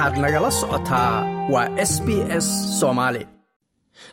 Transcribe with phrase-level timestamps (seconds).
[0.00, 1.14] waxaad nagala socotaa
[1.52, 2.08] waa s b
[2.44, 2.46] s
[2.80, 3.22] soomaali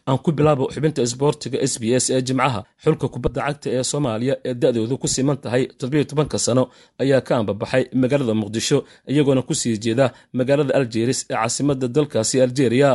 [0.07, 4.35] aan ku bilaabo xubinta isboortiga s b s ee jimcaha xulka kubadda cagta ee soomaaliya
[4.49, 6.63] ee da'doodu ku siman tahay toddobiyo tobanka sano
[7.01, 8.77] ayaa ka ambabaxay magaalada muqdisho
[9.11, 10.05] iyagoona ku sii jeeda
[10.37, 12.89] magaalada aljeris ee caasimadda dalkaasi aljeeriya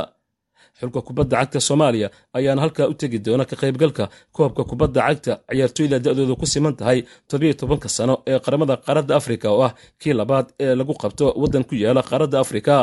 [0.80, 2.08] xulka kubadda cagta soomaaliya
[2.38, 4.04] ayaana halkaa u tegi doona ka qaybgalka
[4.36, 6.98] koobka kubadda cagta ciyaartooyda da'doodu ku siman tahay
[7.28, 11.64] toddobiyo tobanka sano ee qaramada qaaradda afrika oo ah kii labaad ee lagu qabto waddan
[11.68, 12.74] ku yaalla qaaradda afrika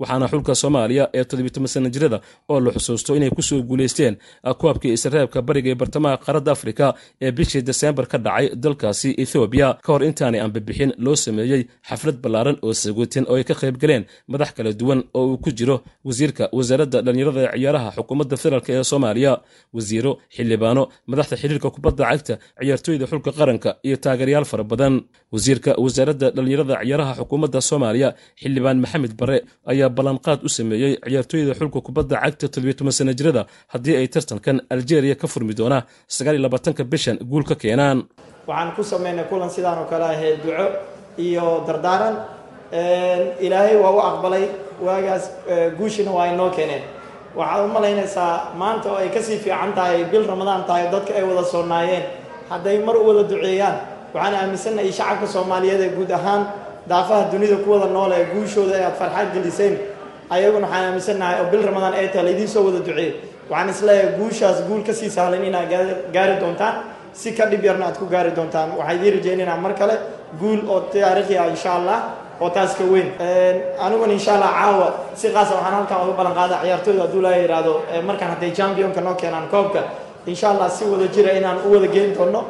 [0.00, 2.18] waxaana xulka soomaaliya ee toddobiy sana jirada
[2.52, 4.14] oo la xusuusto inay ku soo guulaysteen
[4.62, 6.86] koobkii isreebka bariga ee bartamaha qaaradda afrika
[7.24, 12.56] ee bishii deseembar ka dhacay dalkaasi ethoobiya ka hor intaanay aanbabixin loo sameeyey xaflad ballaaran
[12.66, 15.76] oo saguutin oo ay ka qayb galeen madax kala duwan oo uu ku jiro
[16.08, 19.32] wasiirka wasaaradda dhallinyarada ee ciyaaraha xukuumadda federaalk ee soomaaliya
[19.76, 24.94] wasiiro xildhibaano madaxda xiriirka kubadda cagta ciyaartooyda xulka qaranka iyo taageerayaal fara badan.
[25.34, 28.08] Wasiirka wasaaradda dhallinyarada ciyaaraha xukuumadda soomaaliya
[28.40, 29.36] xildhibaan maxamed bare
[29.72, 33.42] ayaa ballanqaad u sameeyey ciyaartooyda xulka kubadda cagta toddobiyo sana jirada
[33.72, 35.82] haddii ay tartankan aljeeriya ka furmi doonaa
[36.16, 37.98] sagaaliyo labaatanka bishan guul ka keenaan.
[38.48, 40.66] Waxaan ku sameynay kulan sidaan oo kale ahee duco
[41.26, 42.14] iyo dardaaran.
[43.46, 44.44] Ilaahay waa u aqbalay
[44.86, 45.24] waagaas
[45.78, 46.82] guushina waa inoo keeneen.
[47.38, 51.24] Waxaad u malaynaysaa maanta oo ay ka sii fiican tahay bil ramadaan tahay dadka ay
[51.28, 52.04] wada soonaayeen
[52.50, 53.76] hadday mar u wada duceeyaan.
[54.14, 56.42] Waxaan aaminsannahay shacabka soomaaliyeed ee guud ahaan
[56.88, 59.74] daafaha dunida ku wada nool ee guushooda ee aad farxaad geliseen
[60.34, 63.10] ayaguna waxaan aaminsannahay oo bil ramadaan ay tahay laydiin soo wada duceey
[63.50, 65.68] waxaan is leeyahay guushaas guul ka sii sahlan inaad
[66.14, 66.74] gaari doontaan.
[67.20, 68.68] Si ka dhib yarna aad ku gaari doontaan.
[68.78, 69.94] Waxaan idiin rajaynaynaa mar kale
[70.40, 71.98] guul oo taariikhi ah insha allah
[72.40, 73.08] oo taas ka weyn
[73.84, 74.88] aniguna insha allah caawa.
[75.20, 77.72] Si qaasa waxaan halkan uga ballan qaada ciyaartooyda hadduu laa yidhaahdo
[78.08, 79.80] markaan hadday championka noo keenaan koobka.
[80.30, 82.40] Insha allah si wada jira inaan u wada geyn doono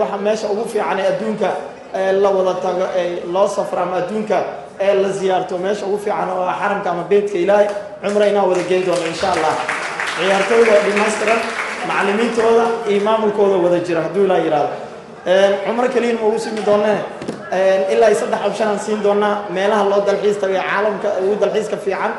[0.00, 1.48] waxa meesha ugu fiican ee adduunka
[1.94, 4.38] la wada tago ee loo safro ama adduunka
[4.80, 7.66] ee la ziyaarto meesha ugu fiican oo ah xaramka ama beedka ilaahay
[8.02, 9.54] cumra inaan wada geyn doono insha allah
[10.18, 11.40] ciyaartooyda oo dhammaystiran
[11.88, 14.74] macallimiintooda iyo maamulkooda wada jira hadduu ilaa yidhaahdo
[15.66, 16.98] cumro keliyan ma ugu simi doonee
[17.94, 22.12] ilaa saddex option aan siin doonaa meelaha loo dalxiis tagay caalamka ugu dalxiiska fiican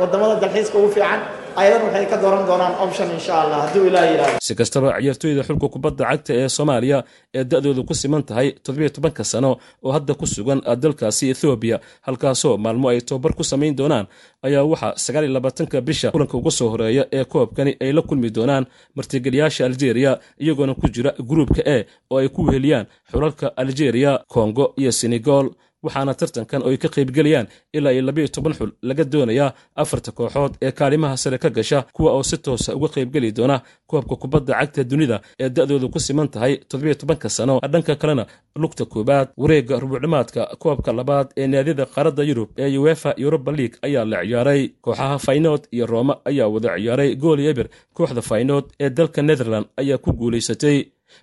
[0.00, 1.20] waddamada dalxiiska ugu fiican
[1.60, 5.68] ayadan waxay ka dooran doonaan option insha allah hadduu ilaa yidhahdo si kastaba ciyaartooyda xulka
[5.74, 6.98] kubadda cagta ee soomaaliya
[7.38, 9.50] ee da'doodu ku siman tahay toddobiyo tobanka sano
[9.86, 14.06] oo hadda ku sugan dalkaasi ethoobiya halkaasoo maalmo ay tobabar ku samayn doonaan
[14.46, 18.64] ayaa waxaa sagaaliyo labaatanka bisha kulanka uga soo horreeya ee koobkani ay la kulmi doonaan
[18.96, 20.12] martigeliyaasha aljeeriya
[20.44, 25.46] iyagoona ku jira gruubka e oo ay ku weheliyaan xulalka aljeeriya kongo iyo senegal
[25.86, 29.50] waxaana tartankan oo ka qaybgelayaan ilaa iyo labayo toban xul laga doonayaa
[29.82, 33.56] afarta kooxood ee kaalimaha sare ka gasha kuwa oo si toosa uga qaybgeli doona
[33.90, 37.54] koobka kubadda cagta dunida ee da'doodu ku siman tahay toddobiyo tobanka sano.
[37.72, 38.24] Dhanka kalena
[38.62, 44.04] lugta koowaad wareegga rubuucdhimaadka koobka labaad ee naadiyada qaaradda yurub ee uefa yuroba league ayaa
[44.04, 44.62] la ciyaaray.
[44.84, 49.98] Kooxaha faynood iyo rooma ayaa wada ciyaaray gool eber kooxda faynood ee dalka netherland ayaa
[50.04, 50.76] ku guulaysatay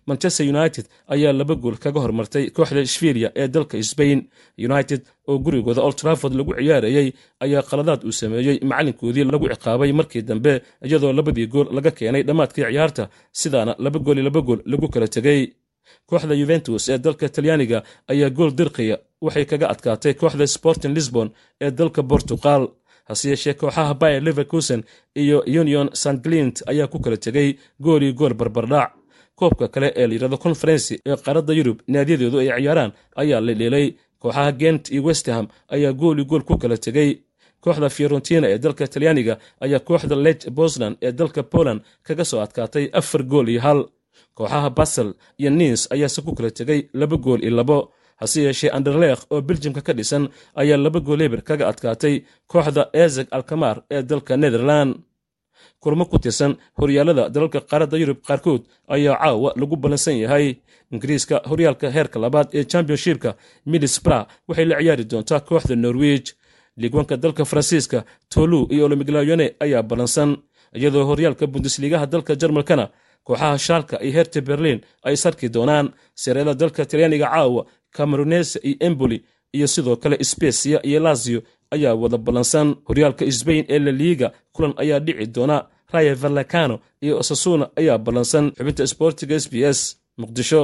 [0.08, 4.20] manchester united ayaa laba gool kaga hormartay kooxda shvilia ee dalka sbain
[4.68, 7.08] united oo gurigooda old trafford lagu ciyaarayey
[7.46, 10.54] ayaa qaladaad uu sameeyey macalinkoodii lagu ciqaabay markii dambe
[10.88, 13.04] iyadoo labadii gool laga keenay dhammaadkii ciyaarta
[13.42, 15.42] sidaana laba gool iyo laba gool lagu kala tegey
[16.10, 17.80] kooxda yuventus ee dalka talyaaniga
[18.12, 21.28] ayaa gool dirqiya waxay kaga adkaatay kooxda sporting lisbon
[21.66, 22.64] ee dalka bortuqal
[23.10, 24.82] hase yeeshee kooxaha bayer leverkusen
[25.22, 27.50] iyo union st glint ayaa ku kala tegey
[27.86, 28.90] gool gool barbardhac
[29.40, 33.88] koobka kale ee layidhahdo konferensi ee qaaradda yurub naadyadeedu ay ciyaaraan ayaa la dheelay.
[34.20, 35.46] Kooxaha gent iyo westham
[35.76, 37.10] ayaa gool iyo gool ku kala tegey
[37.64, 42.86] kooxda fiorentina ee dalka talyaaniga ayaa kooxda lech bosland ee dalka poland kaga soo adkaatay
[43.00, 43.80] afar gool iyo hal.
[44.38, 45.10] Kooxaha basel
[45.42, 47.92] iyo nins ayaase ku kala tegey laba gool iyo labo.
[48.22, 50.24] Hase yeeshee anderleekh oo beljimka ka dhisan
[50.56, 52.16] ayaa laba gool eber kaga adkaatay
[52.48, 54.96] kooxda ezeg alkamar ee dalka netherland
[55.84, 60.56] kulmo ku tirsan horyaalada dalalka qaaradda yurub qaarkood ayaa caawa lagu ballansan yahay.
[60.94, 63.35] Ingiriiska horyaalka heerka labaad ee championshipka
[63.71, 66.27] middlesbra waxay la ciyaari doontaa kooxda norwich.
[66.77, 68.00] Liigwanka dalka faransiiska
[68.33, 70.38] tolu iyo olomiglayone ayaa ballansan
[70.77, 72.86] iyadoo horyaalka bundesliigaha dalka jarmalkana
[73.27, 75.88] kooxaha shaalka iyo herte berlin ay sarki doonaan.
[76.16, 77.62] Sareeda dalka talyaaniga caawa
[77.95, 79.18] camerunese iyo emboli
[79.57, 81.39] iyo sidoo kale spesia iyo lazio
[81.75, 82.68] ayaa wada ballansan.
[82.88, 85.58] Horyaalka sbain ee laliiga kulan ayaa dhici doona.
[85.94, 86.75] Raya vallecano
[87.06, 88.46] iyo osasuna ayaa ballansan.
[88.58, 89.80] Xubinta sboortiga s b s
[90.20, 90.62] muqdisho.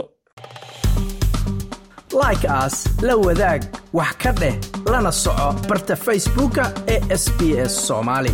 [2.24, 3.62] Like aas la wadaag
[3.94, 4.56] wax ka dheh
[4.92, 6.64] lana soco barta facebooka
[6.94, 7.40] ee sb
[7.70, 8.32] s soomaali